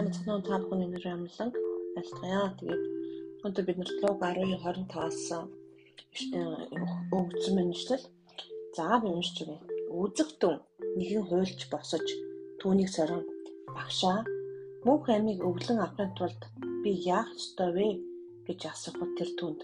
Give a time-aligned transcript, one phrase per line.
[0.00, 1.50] сайн мэцэн та бүхэн өнөр амлан
[1.98, 2.56] айлтгая.
[2.56, 2.84] Тэгээд
[3.44, 5.22] өнөөдөр бид нар луг 12:25-аас
[7.12, 8.04] өгсөн мэнжлэл.
[8.76, 9.60] За би уншиж өгье.
[10.00, 10.56] Үзэгтэн
[10.96, 12.06] нэгэн хуйлч босож
[12.60, 13.28] түүнийг сорин
[13.76, 14.24] багшаа
[14.88, 16.40] мөнх амийг өвлөн авахын тулд
[16.82, 17.88] би яах ёстой вэ
[18.48, 19.60] гэж асуухад тэр түнд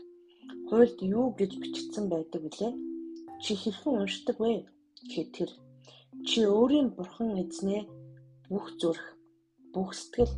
[0.69, 2.73] хуйлд юу гэж бичигдсэн байдаг вүлээ?
[3.43, 4.69] Чи хэрхэн уншдаг вэ?
[5.01, 5.51] гэхэд тэр
[6.29, 7.83] чи өөрийн бурхан эзнээ
[8.53, 9.16] бүх зүрх
[9.77, 10.33] бүх сэтгэл,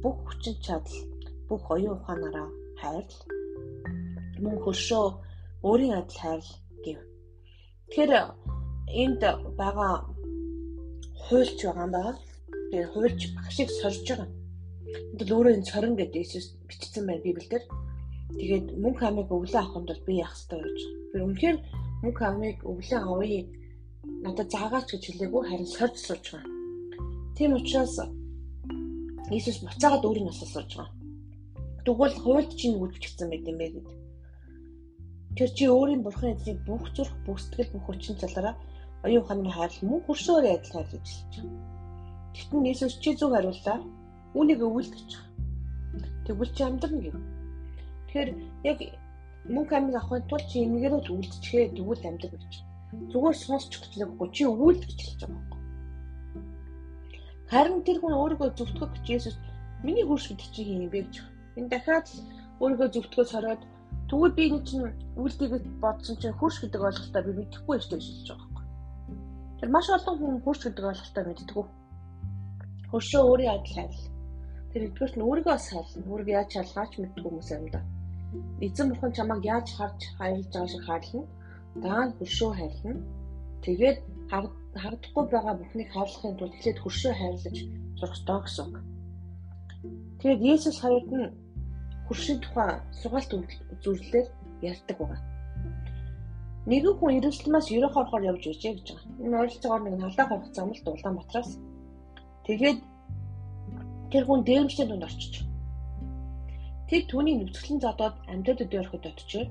[0.00, 1.00] бүх хүчин чадал,
[1.48, 2.48] бүх оюун ухаанаараа
[2.80, 3.20] хайрл.
[4.40, 5.04] Мөн хөршөө
[5.68, 6.52] өөрийн адил хайрл
[6.84, 6.98] гэв.
[7.92, 8.12] Тэгэхээр
[9.02, 9.20] энд
[9.60, 9.92] байгаа
[11.28, 12.16] хуульч байгаа юм байна.
[12.72, 14.28] Тэгээ хуульч багшийг сорж байгаа.
[15.12, 17.68] Энд л өөрөө энэ цорин гэдэг Иесус бичсэн байна Библиэлд.
[18.40, 20.80] Тэгээд мөнх амыг өвлөө авахын тулд би яах ёстой гэж.
[21.12, 21.58] Би үнэхээр
[22.00, 23.44] мөнх амыг өвлөө авъя
[24.24, 26.48] надад заагаач гэж хэлээгүй харин сорж сууж байгаа.
[27.36, 27.94] Тийм учраас
[29.30, 30.90] Иесус буцаагаад өөрийн насаас сурж байгаа.
[31.86, 33.88] Тэгвэл хуульд чинь бичсэн байт юм бэ гэд.
[35.36, 38.54] Тэр чи өөрийн бурхан эзнийг бүх зүрх, бүх сэтгэл, бүх хүчин залаараа
[39.06, 41.62] оюун ухааны хайрлал мөн хөршөөр адил хайрлаж хэлж байгаа.
[42.34, 43.78] Тэгтэн Иесус чи зүг хариуллаа.
[44.34, 44.60] Үүнийг
[45.14, 45.30] байгаа.
[46.26, 47.16] Тэгвэл чи амьдрна гэв.
[48.06, 48.30] Тэгэхээр
[48.70, 48.78] яг
[49.54, 52.54] мөнгө амиг авахын тулд чи энийгээрээ үлдчихээ тэгвэл амьдрах гэж.
[53.10, 55.59] Зүгээр сонсчих гэж нэггүй чи өвөлдөж хэлж байгаа
[57.50, 59.36] Харин тэр хүн өөрийгөө зөвтгөх гэж Есүс
[59.82, 61.14] миний хөрш гэдэг чи юм бэ гэж.
[61.58, 62.06] Энэ дахиад
[62.62, 63.62] өөрийгөө зөвтгөхөс хараад
[64.06, 64.86] тэгвэл би энэ чинь
[65.18, 68.66] үлдээгээ бодсон чинь хөрш гэдэг ойлголтоо би мэдэхгүй байж гэж хэлж байгаа байхгүй.
[69.58, 71.66] Тэр маш олон хүн хөрш гэдэг ойлголтоо мэддэггүй.
[72.90, 74.06] Хөршөө өөрийн адил хайрл.
[74.70, 76.06] Тэр нэгдүгээр нь өөрийгөө сайлна.
[76.06, 77.80] Өөрийгөө яаж шалгаач мэддэг хүмүүс юм да.
[78.62, 81.22] Эзэн бурхан чамайг яаж харж хайрлаж байгаа шиг хаарлна.
[81.82, 83.02] Даа нь хөршөө хайрлна.
[83.66, 83.98] Тэгээд
[84.74, 87.56] харагдахгүй байгаа бүхнийг хайрлахын тулд эхлээд хөршөө хайрлаж
[87.98, 88.68] сурах ёстой гэсэн.
[90.20, 91.32] Тэгээд Есүс хавьд нь
[92.06, 92.70] хөршийн тухай
[93.00, 93.30] сургаалт
[93.74, 94.28] үзүүлэлээр
[94.70, 95.20] ярьдаг байгаа.
[96.70, 99.14] Нэгэн хүн Иерусалимаас ерөөх орохоор явж байжээ гэж байгаа.
[99.24, 101.50] Энэ ойролцоогоор нэг халаа хорох зам л Улаанбаатараас.
[102.46, 102.78] Тэгээд
[104.12, 105.34] тэр хүн дээрмчтэй дунд орчиж.
[106.90, 109.48] Тэг түүний нүцгэлэн задаад амьтад өдөө ороход очив.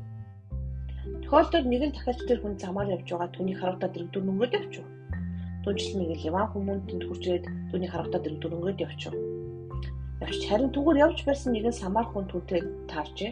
[1.23, 4.85] Тохиолдолд нэгэн дахиад тэр хүн замаар явж байгаа түүний харагдаад дэрэгдүр нүрээд явчих.
[5.63, 9.13] Түнчлэн нэг л яваа хүмүүнд хурцээд түүний харагдаад дэрэгдүр нүрээд явчих.
[10.23, 12.61] Явч харин түүгээр явж байсан нэгэн самар хүн түүтэй
[12.91, 13.31] таарчээ.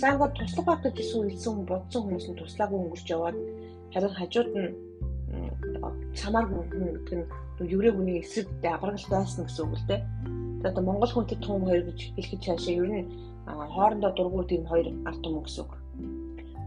[0.00, 3.36] За ингээд туслах байх гэж хэлсэн бодсон хүмүүс нь туслаагүй өнгөрч яваад
[3.92, 4.70] харин хажууд нь
[6.16, 10.00] самар хүн гэдэг нь еврей хүний эсрэг дагралт байсан гэсэн үг л дээ.
[10.64, 13.08] Тэгээд Монгол хүнтэй том хоёр гэж хэлэхэд цаашаа ер нь
[13.44, 15.72] хоорондоо дургуут юм хоёр ард түмэн гэсэн үг.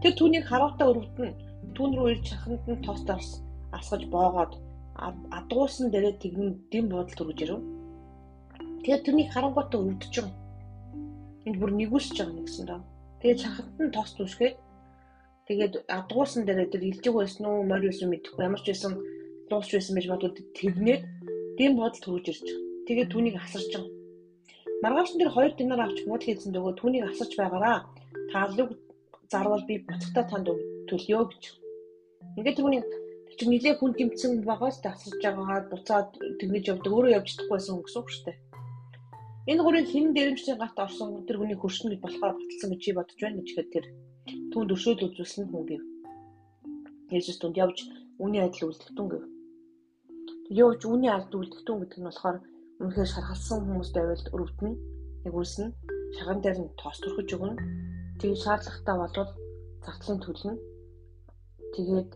[0.02, 1.30] Тэр түүнийг хараалтаа өрөвдөн
[1.74, 3.42] түүн рүү ирж чаханд нь тоостоос
[3.74, 4.52] асгаж боогоод
[4.98, 7.62] адгуулсан дээрээ тэгнэн дэм бодол төрөж ирв.
[8.82, 10.34] Тэгээд тэрнийг харангуйтаа өрөвдөж байгаа.
[11.46, 12.80] Энд бүр нэгүсэж байгаа нэгсэн доо.
[13.22, 14.56] Тэгээд чаханд нь тоос түшгээд
[15.46, 18.92] тэгээд адгуулсан дээрээ тэр илжиг байсан уу, морь байсан мэдэхгүй ямар ч байсан
[19.50, 21.02] дуусч байсан байж бодвол тэгнээд
[21.58, 22.48] дэм бодол төрөж ирж.
[22.86, 23.92] Тэгээд түүнийг асарч байгаа.
[24.82, 27.78] Маргааш нь тэр хоёр динар авч мод хийсэн дөгөө түүнийг асарч байгаараа
[28.32, 28.70] таалыг
[29.30, 30.48] зарвал би буцагтаа танд
[30.88, 31.42] төлөё гэж.
[32.38, 32.82] Ингээд түүний
[33.38, 36.10] чи нилээ хүн гимцэн байгаас тасарч байгаагаа буцаад
[36.42, 38.38] тэгнэж явдаг өөрөө явж чадахгүйсэн үг шүү дээ.
[39.50, 43.38] Энэ гурийн хэн дээрэмчийн гат орсон тэр хүний хөршин гэж болохоор баталсан гэж бодож байна
[43.38, 43.86] гэж ихэд тэр
[44.50, 45.82] түүнд өршөөл үзүүлсэн хүн гэв.
[47.14, 47.78] Есүс түнд явж
[48.18, 49.24] үний адил үлдэгтэн гэв.
[50.50, 52.36] Явж үний адил үлдэгтэн гэдэг нь болохоор
[52.82, 54.74] үнэхээр шархалсан хүмүүст байвал өрөвдөн
[55.30, 55.66] яг үлсэн
[56.18, 57.56] шаган дээр нь тоос төрхөж өгнө
[58.18, 59.30] тэг шаардлагатай болвол
[59.86, 60.54] зардлын төлнө.
[61.74, 62.10] Тэгээд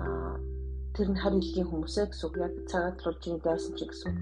[0.00, 0.53] аа
[0.94, 4.14] тэр нь харь илгийн хүмүүсээ гэсэн үг яг цагаатлуулж байгаа дайсан чи гэсэн.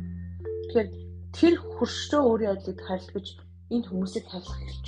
[0.72, 0.88] Тэгэхээр
[1.36, 3.26] тэр хөршөө өөрийн ажлыг харилцаж
[3.72, 4.86] энэ хүмүүсийг хайрлах хэлж.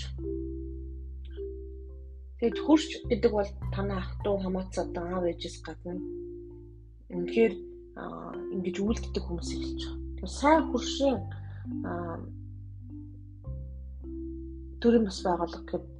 [2.40, 5.92] Тэгээд хөрш гэдэг бол танаа ах トゥ хамаацаад аав ээжээс гадна
[7.12, 7.54] үнэхээр
[8.54, 10.00] ингэж үйлддэг хүмүүсийг хэлж байгаа.
[10.16, 11.18] Тэгэхээр сайн хөршийн
[14.80, 15.94] төрийн бас байгууллага гэдэг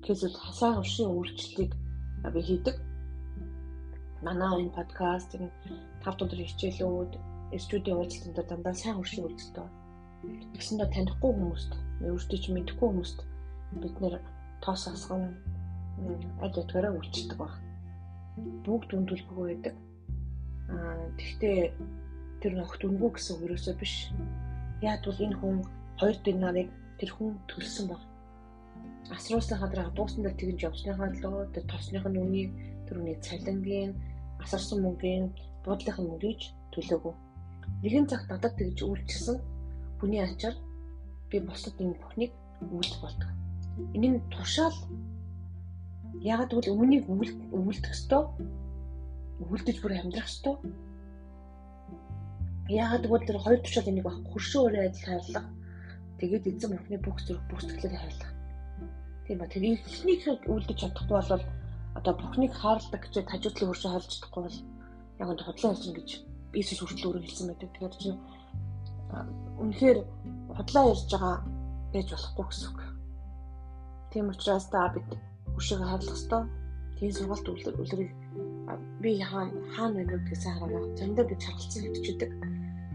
[0.00, 1.72] Гэвч сайн уршийн үйлчлэлийг
[2.32, 2.76] би хийдэг.
[4.20, 5.48] Манай энэ подкаст энэ
[6.04, 7.12] тав өдөр хичээлүүд
[7.64, 9.68] студийн уулзалтанд дандаа сайн уршийн үйлчлэлтэй.
[10.52, 11.72] Тэгсэндээ танихгүй хүмүүст,
[12.04, 13.18] өөртөө ч мэдэхгүй хүмүүст
[13.80, 14.14] бид нэр
[14.60, 15.22] тоос асган
[16.44, 17.54] аль ятгаараа үйлчлдэг баг.
[18.64, 19.74] Бүгд үндүүлбэгүй байдаг.
[20.68, 21.58] Аа тэгтээ
[22.44, 24.12] тэр нөхд үнгүү гэсэн үг ерөөсөө биш.
[24.84, 25.56] Яг бол энэ хүн
[25.96, 26.68] 2 динарыг
[27.00, 28.04] тэр хүн төлсөн баг
[29.16, 32.50] асруулсан хадраа дууссан дээр тэгж явсныхаа төлөө тэр тосных нь үнийг
[32.86, 33.92] тэр үний цалингийн
[34.44, 35.30] асарсан мөнгөний
[35.64, 36.40] буудлынх нь мөнгөж
[36.72, 37.14] төлөөгүй.
[37.82, 39.36] Нэгэн цагт надад тэгж үйлчилсэн
[39.98, 40.56] хүний ачаар
[41.30, 43.30] би бусад энэ бүхнийг үүлдэх болдог.
[43.94, 44.76] Энэ нь тушаал
[46.20, 48.22] яг тэгвэл өмнөнийг үүлдэх ёстой.
[49.40, 50.56] Үүлдэж бүр амьдрах ёстой.
[52.68, 55.46] Яг тэгвэл тэр хоёр тушаал энийг баг хуршин өөрөө адил хайрлах.
[56.20, 58.32] Тэгээд эзэн бүхний бүх зүрх бүх сэтгэлээр хайрлах.
[59.24, 61.44] Тийм ба тэр ихнийх үүлдэж чадахгүй бол
[61.98, 64.58] одоо бүхнийг хайрладаг гэж хажуудлын хуршин хайрлаж чадахгүй бол
[65.20, 66.10] яг энэ худлаа хэлсэн гэж
[66.54, 67.70] Иесус хүртэл өөрөө хэлсэн байдаг.
[67.70, 68.10] Тэгэхээр чи
[69.62, 69.98] үнэхээр
[70.54, 71.36] худлаа ярьж байгаа
[71.92, 72.80] байж болохгүй гэсэн үг.
[74.10, 75.08] Тийм учраас та бид
[75.54, 76.42] хөшөөг харлах ёстой.
[76.98, 78.10] Тийм сургалт үлрийг
[79.02, 80.82] би хаана хаана байна вэ гэсэн хараа.
[80.98, 82.30] Зөндөө би чаргалцсан хэвчдэг.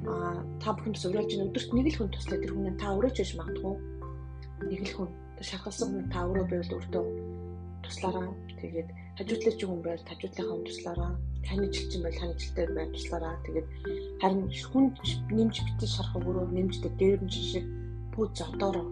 [0.08, 3.18] Аа та бүхэнд зөвлөж ин өдөрт нэг л хүн туслаа тэр хүн та өөрөө ч
[3.24, 3.76] биш магадгүй.
[4.72, 5.10] Нэг л хүн
[5.40, 7.04] шахалсан хүн та өөрөө байвал өөртөө
[7.86, 8.28] туслаараа.
[8.62, 11.12] Тэгээд хажуудлаач хүн байвал хажуудлынхаа туслаараа.
[11.46, 13.36] Таны жилчин байвал таны жилтэй байвал туслаараа.
[13.46, 13.68] Тэгээд
[14.22, 14.86] харин хүн
[15.38, 17.66] нэмж битэн шарах өөрөө нэмждэг дээр нь шиг
[18.14, 18.88] бүх зодороо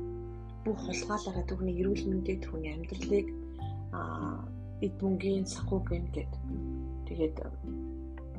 [0.63, 3.27] бүх хулгайлаараа түүний эрүүл мэндийг түүний амьдралыг
[3.91, 4.39] аа
[4.85, 6.31] эд мөнгөний санхүүгийн гэд
[7.07, 7.35] тэгээд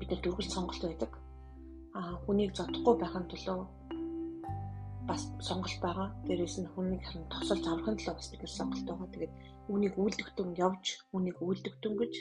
[0.00, 1.12] бид нар дөрвөл сонголт байдаг.
[1.98, 3.68] Аа хүнийг зодохгүй байхын тулд
[5.08, 6.08] бас сонголт байгаа.
[6.26, 9.08] Дээрээс нь хүнийг харин тосолж аврахын тулд бас бид нар сонголт байгаа.
[9.12, 9.34] Тэгээд
[9.72, 10.84] үнийг үйлдэгтэн явж,
[11.16, 12.14] үнийг үйлдэгтэн гэж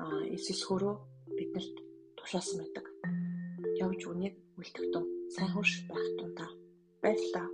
[0.00, 0.94] аа Иесус хөрөө
[1.38, 1.76] биднэрт
[2.18, 2.86] тушаасан байдаг.
[3.84, 5.04] Явж үнийг үйлдэгтэн
[5.34, 6.46] сайн хурш байх тунда
[7.02, 7.48] баярлалаа.